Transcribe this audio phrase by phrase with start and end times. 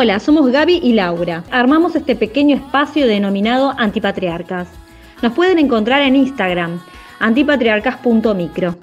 [0.00, 1.42] Hola, somos Gaby y Laura.
[1.50, 4.68] Armamos este pequeño espacio denominado Antipatriarcas.
[5.22, 6.78] Nos pueden encontrar en Instagram,
[7.18, 8.76] antipatriarcas.micro.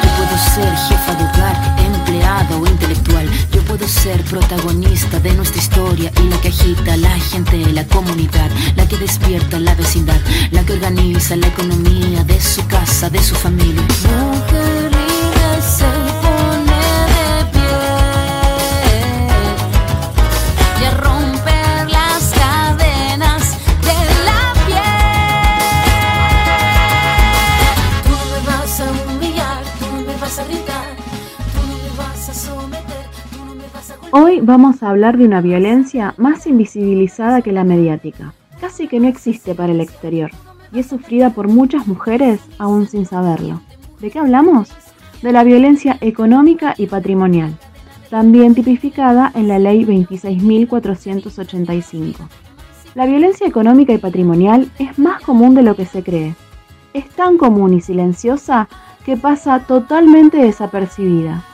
[0.00, 3.28] Yo puedo ser jefa de hogar, empleada o intelectual.
[3.52, 8.48] Yo puedo ser protagonista de nuestra historia y la que agita la gente, la comunidad,
[8.76, 10.20] la que despierta la vecindad,
[10.52, 13.82] la que organiza la economía de su casa, de su familia.
[13.82, 14.91] Mujer
[34.44, 38.34] vamos a hablar de una violencia más invisibilizada que la mediática.
[38.60, 40.32] Casi que no existe para el exterior
[40.72, 43.60] y es sufrida por muchas mujeres aún sin saberlo.
[44.00, 44.70] ¿De qué hablamos?
[45.22, 47.56] De la violencia económica y patrimonial,
[48.10, 52.16] también tipificada en la Ley 26.485.
[52.96, 56.34] La violencia económica y patrimonial es más común de lo que se cree.
[56.94, 58.68] Es tan común y silenciosa
[59.04, 61.44] que pasa totalmente desapercibida,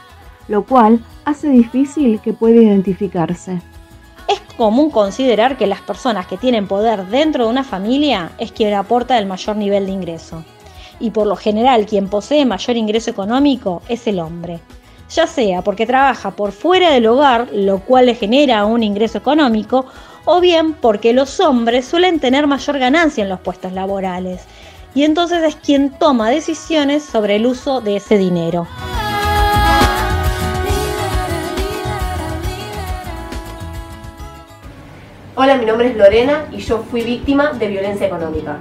[0.48, 3.60] lo cual hace difícil que pueda identificarse.
[4.28, 8.72] Es común considerar que las personas que tienen poder dentro de una familia es quien
[8.72, 10.42] aporta el mayor nivel de ingreso.
[10.98, 14.60] Y por lo general quien posee mayor ingreso económico es el hombre.
[15.10, 19.84] Ya sea porque trabaja por fuera del hogar, lo cual le genera un ingreso económico,
[20.24, 24.44] o bien porque los hombres suelen tener mayor ganancia en los puestos laborales.
[24.94, 28.66] Y entonces es quien toma decisiones sobre el uso de ese dinero.
[35.40, 38.58] Hola, mi nombre es Lorena y yo fui víctima de violencia económica.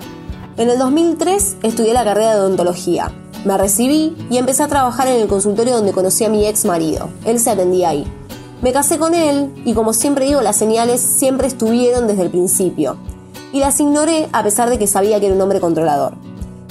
[0.57, 3.11] En el 2003 estudié la carrera de odontología.
[3.45, 7.09] Me recibí y empecé a trabajar en el consultorio donde conocí a mi ex marido.
[7.25, 8.05] Él se atendía ahí.
[8.61, 12.97] Me casé con él y como siempre digo, las señales siempre estuvieron desde el principio.
[13.51, 16.13] Y las ignoré a pesar de que sabía que era un hombre controlador.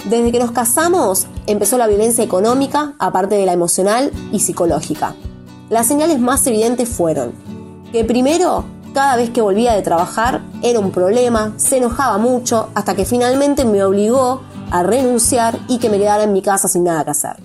[0.08, 5.16] Desde que nos casamos empezó la violencia económica, aparte de la emocional y psicológica.
[5.68, 7.32] Las señales más evidentes fueron
[7.90, 8.64] que primero,
[8.96, 13.66] cada vez que volvía de trabajar era un problema, se enojaba mucho, hasta que finalmente
[13.66, 14.40] me obligó
[14.70, 17.36] a renunciar y que me quedara en mi casa sin nada que hacer.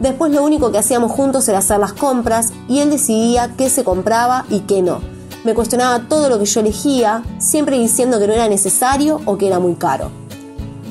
[0.00, 3.84] Después lo único que hacíamos juntos era hacer las compras y él decidía qué se
[3.84, 5.00] compraba y qué no.
[5.44, 9.48] Me cuestionaba todo lo que yo elegía, siempre diciendo que no era necesario o que
[9.48, 10.10] era muy caro.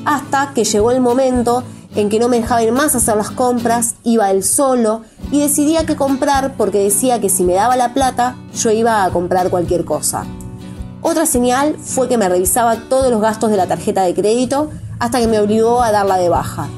[0.04, 1.64] Hasta que llegó el momento
[1.96, 5.40] en que no me dejaba ir más a hacer las compras, iba él solo y
[5.40, 9.50] decidía qué comprar porque decía que si me daba la plata yo iba a comprar
[9.50, 10.24] cualquier cosa.
[11.02, 15.20] Otra señal fue que me revisaba todos los gastos de la tarjeta de crédito hasta
[15.20, 16.68] que me obligó a darla de baja.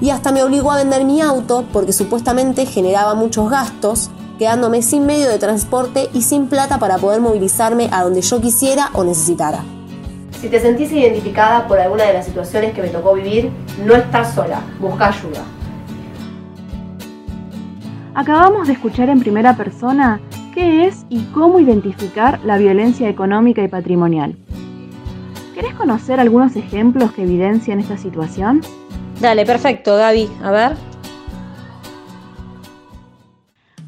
[0.00, 5.06] Y hasta me obligó a vender mi auto porque supuestamente generaba muchos gastos, quedándome sin
[5.06, 9.64] medio de transporte y sin plata para poder movilizarme a donde yo quisiera o necesitara.
[10.40, 13.50] Si te sentís identificada por alguna de las situaciones que me tocó vivir,
[13.84, 15.55] no estás sola, busca ayuda.
[18.16, 20.22] Acabamos de escuchar en primera persona
[20.54, 24.38] qué es y cómo identificar la violencia económica y patrimonial.
[25.54, 28.62] ¿Querés conocer algunos ejemplos que evidencian esta situación?
[29.20, 30.30] Dale, perfecto, Gaby.
[30.42, 30.76] A ver.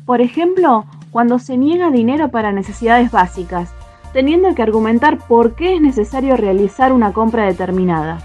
[0.04, 3.72] Por ejemplo, cuando se niega dinero para necesidades básicas,
[4.12, 8.18] teniendo que argumentar por qué es necesario realizar una compra determinada.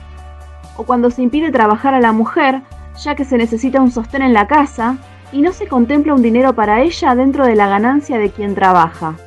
[0.75, 2.61] O cuando se impide trabajar a la mujer,
[3.01, 4.97] ya que se necesita un sostén en la casa,
[5.33, 9.18] y no se contempla un dinero para ella dentro de la ganancia de quien trabaja.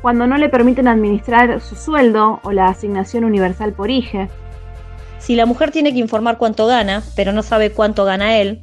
[0.00, 4.28] Cuando no le permiten administrar su sueldo o la asignación universal por IGE.
[5.18, 8.62] Si la mujer tiene que informar cuánto gana, pero no sabe cuánto gana él.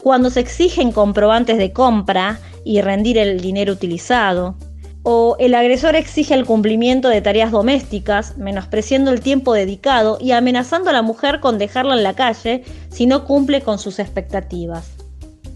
[0.00, 4.54] Cuando se exigen comprobantes de compra y rendir el dinero utilizado.
[5.02, 10.90] O el agresor exige el cumplimiento de tareas domésticas, menospreciando el tiempo dedicado y amenazando
[10.90, 15.01] a la mujer con dejarla en la calle si no cumple con sus expectativas.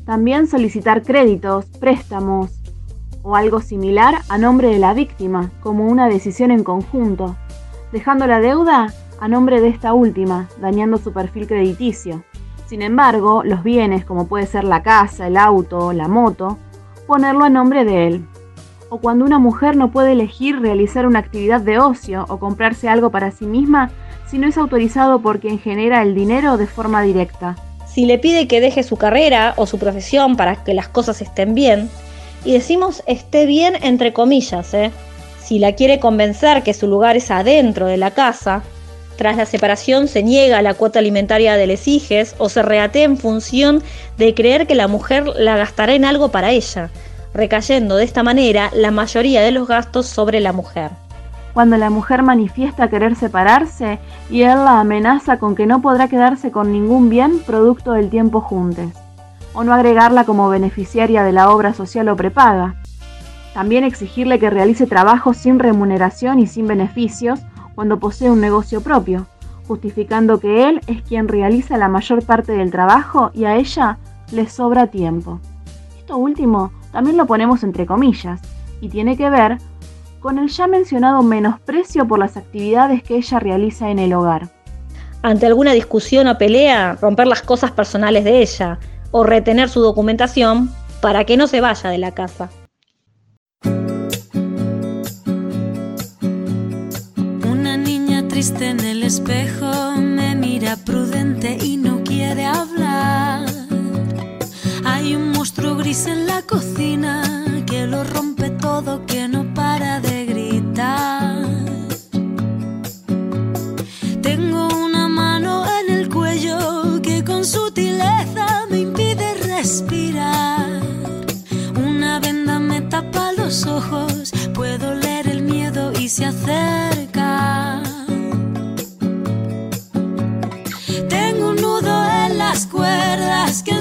[0.06, 2.62] También solicitar créditos, préstamos
[3.24, 7.34] o algo similar a nombre de la víctima, como una decisión en conjunto,
[7.90, 12.22] dejando la deuda a nombre de esta última, dañando su perfil crediticio.
[12.66, 16.56] Sin embargo, los bienes, como puede ser la casa, el auto, la moto,
[17.08, 18.28] ponerlo a nombre de él.
[18.90, 23.10] O cuando una mujer no puede elegir realizar una actividad de ocio o comprarse algo
[23.10, 23.90] para sí misma
[24.28, 27.56] si no es autorizado por quien genera el dinero de forma directa.
[27.96, 31.54] Si le pide que deje su carrera o su profesión para que las cosas estén
[31.54, 31.88] bien,
[32.44, 34.90] y decimos esté bien entre comillas, ¿eh?
[35.42, 38.62] si la quiere convencer que su lugar es adentro de la casa,
[39.16, 43.16] tras la separación se niega la cuota alimentaria de les hijes o se reatea en
[43.16, 43.82] función
[44.18, 46.90] de creer que la mujer la gastará en algo para ella,
[47.32, 50.90] recayendo de esta manera la mayoría de los gastos sobre la mujer.
[51.56, 53.98] Cuando la mujer manifiesta querer separarse
[54.28, 58.42] y él la amenaza con que no podrá quedarse con ningún bien producto del tiempo
[58.42, 58.92] juntes,
[59.54, 62.74] o no agregarla como beneficiaria de la obra social o prepaga.
[63.54, 67.40] También exigirle que realice trabajo sin remuneración y sin beneficios
[67.74, 69.26] cuando posee un negocio propio,
[69.66, 73.96] justificando que él es quien realiza la mayor parte del trabajo y a ella
[74.30, 75.40] le sobra tiempo.
[75.98, 78.42] Esto último también lo ponemos entre comillas
[78.82, 79.56] y tiene que ver
[80.26, 84.48] con el ya mencionado menosprecio por las actividades que ella realiza en el hogar.
[85.22, 88.80] Ante alguna discusión o pelea, romper las cosas personales de ella
[89.12, 90.68] o retener su documentación
[91.00, 92.50] para que no se vaya de la casa.
[98.60, 103.46] en el espejo, me mira prudente y no quiere hablar.
[104.84, 106.85] Hay un monstruo gris en la cocina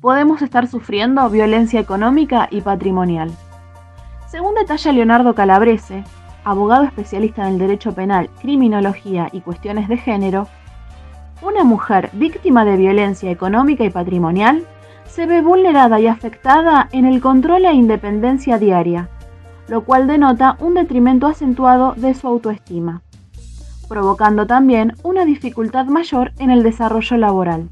[0.00, 3.32] podemos estar sufriendo violencia económica y patrimonial.
[4.28, 6.04] Según detalla Leonardo Calabrese,
[6.44, 10.46] abogado especialista en el derecho penal, criminología y cuestiones de género,
[11.42, 14.64] una mujer víctima de violencia económica y patrimonial
[15.06, 19.08] se ve vulnerada y afectada en el control e independencia diaria,
[19.66, 23.02] lo cual denota un detrimento acentuado de su autoestima,
[23.88, 27.68] provocando también una dificultad mayor en el desarrollo laboral.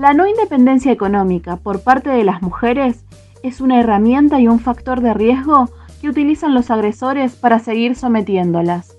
[0.00, 3.04] La no independencia económica por parte de las mujeres
[3.42, 5.68] es una herramienta y un factor de riesgo
[6.00, 8.96] que utilizan los agresores para seguir sometiéndolas.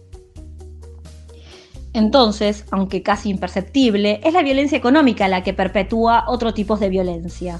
[1.93, 7.60] Entonces, aunque casi imperceptible, es la violencia económica la que perpetúa otro tipos de violencia.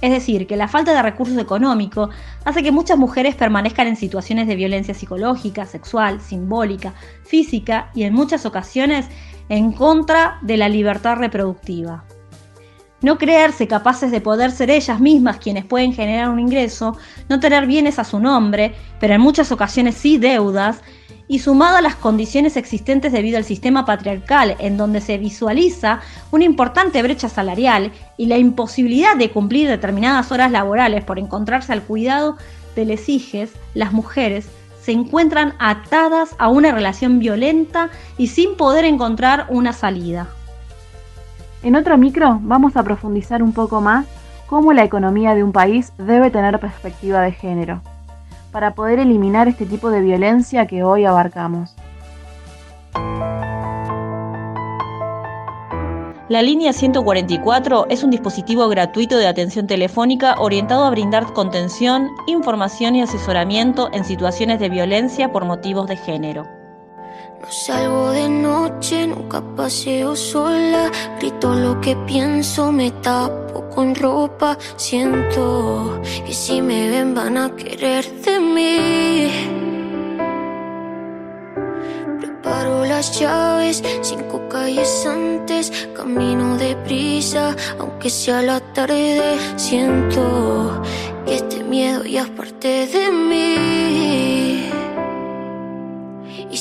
[0.00, 2.10] Es decir, que la falta de recursos económicos
[2.44, 8.14] hace que muchas mujeres permanezcan en situaciones de violencia psicológica, sexual, simbólica, física y en
[8.14, 9.06] muchas ocasiones
[9.48, 12.04] en contra de la libertad reproductiva.
[13.02, 16.96] No creerse capaces de poder ser ellas mismas quienes pueden generar un ingreso,
[17.28, 20.80] no tener bienes a su nombre, pero en muchas ocasiones sí deudas,
[21.30, 26.00] y sumado a las condiciones existentes debido al sistema patriarcal, en donde se visualiza
[26.32, 31.82] una importante brecha salarial y la imposibilidad de cumplir determinadas horas laborales por encontrarse al
[31.82, 32.36] cuidado
[32.74, 34.48] de les hijes, las mujeres
[34.82, 40.34] se encuentran atadas a una relación violenta y sin poder encontrar una salida.
[41.62, 44.06] En otro micro vamos a profundizar un poco más
[44.46, 47.82] cómo la economía de un país debe tener perspectiva de género
[48.50, 51.76] para poder eliminar este tipo de violencia que hoy abarcamos.
[56.28, 62.96] La línea 144 es un dispositivo gratuito de atención telefónica orientado a brindar contención, información
[62.96, 66.59] y asesoramiento en situaciones de violencia por motivos de género.
[67.40, 74.58] No salgo de noche, nunca paseo sola, grito lo que pienso, me tapo con ropa,
[74.76, 79.30] siento que si me ven van a querer de mí.
[82.20, 90.82] Preparo las llaves, cinco calles antes, camino deprisa, aunque sea la tarde, siento
[91.24, 94.39] que este miedo ya es parte de mí.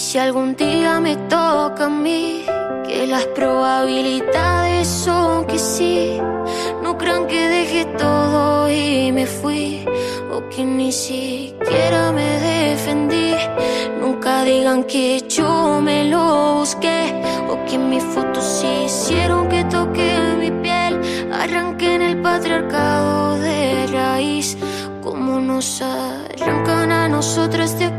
[0.10, 2.44] Si algún día me toca a mí,
[2.88, 6.20] que las probabilidades son que sí.
[6.82, 9.86] No crean que dejé todo y me fui,
[10.34, 13.36] o que ni siquiera me defendí.
[14.02, 17.14] Nunca digan que yo me lo busqué,
[17.48, 21.00] o que mis fotos hicieron que toque mi piel.
[21.32, 24.58] Arranquen el patriarcado de raíz,
[25.04, 27.99] como nos arrancan a nosotras de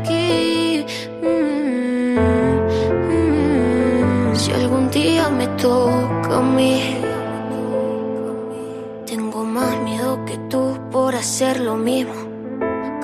[11.21, 12.15] hacer lo mismo.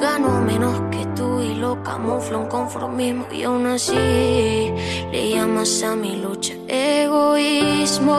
[0.01, 3.27] Gano menos que tú y lo camuflo un conformismo.
[3.31, 3.93] Y aún así
[5.11, 8.17] le llamas a mi lucha egoísmo.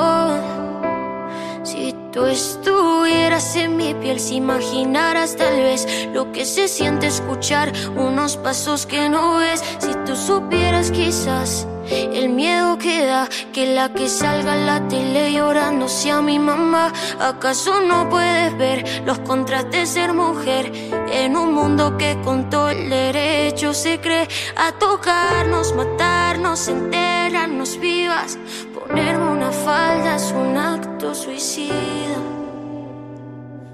[2.19, 8.37] Tú estuvieras en mi piel, si imaginaras tal vez lo que se siente escuchar unos
[8.37, 9.63] pasos que no ves.
[9.79, 15.33] Si tú supieras quizás el miedo que da que la que salga en la tele
[15.33, 16.93] llorando sea mi mamá.
[17.21, 20.73] ¿Acaso no puedes ver los contras de ser mujer
[21.13, 28.39] en un mundo que con todo el derecho se cree a tocarnos, matarnos, enterrarnos vivas?
[28.89, 32.19] Ponerme una falda es un acto suicida.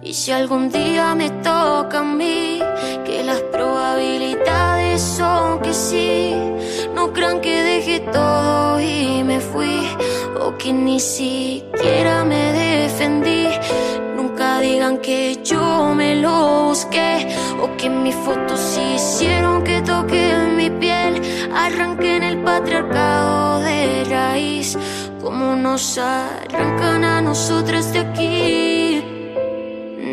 [0.02, 2.61] Y si algún día me toca a mí,
[3.04, 6.35] que las probabilidades son que sí,
[6.94, 9.88] no crean que dejé todo y me fui,
[10.40, 13.47] o que ni siquiera me defendí.
[14.61, 17.29] Digan que yo me lo busqué,
[17.63, 21.21] o que mis fotos hicieron que toque mi piel,
[21.55, 24.79] arranquen el patriarcado de raíz,
[25.23, 29.05] como nos arrancan a nosotras de aquí.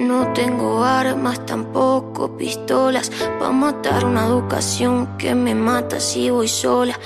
[0.07, 6.99] No tengo armas, tampoco pistolas para matar una educación que me mata si voy sola.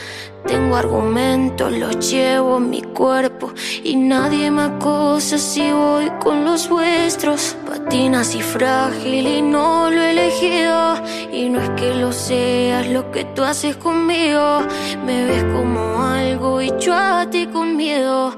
[0.47, 3.51] Tengo argumentos, los llevo en mi cuerpo
[3.83, 7.57] y nadie me acosa si voy con los vuestros.
[7.67, 10.95] Patinas y frágil y no lo he elegido
[11.31, 14.61] y no es que lo seas lo que tú haces conmigo.
[15.05, 18.35] Me ves como algo y yo a ti con miedo.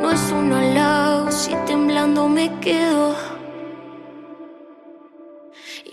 [0.00, 3.29] No es un halago si temblando me quedo.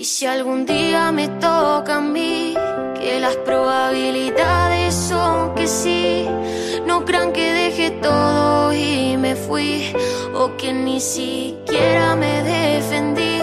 [0.08, 2.56] Si algún día me toca a mí,
[2.98, 6.26] que las probabilidades son que sí.
[6.86, 9.94] No crean que dejé todo y me fui,
[10.34, 13.42] o que ni siquiera me defendí.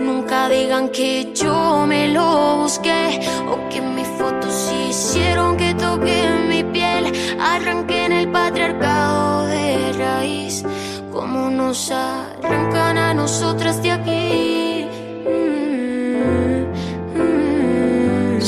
[0.00, 6.64] Nunca digan que yo me lo busqué, o que mis fotos hicieron que toque mi
[6.64, 7.12] piel.
[7.40, 10.64] Arranquen el patriarcado de raíz,
[11.12, 14.61] como nos arrancan a nosotras de aquí.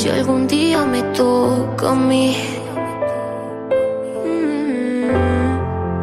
[0.05, 2.37] Si algún día me toca a mí.
[4.23, 5.09] Mm,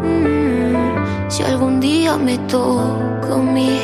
[0.03, 3.79] mm, si algún día me toca a mí.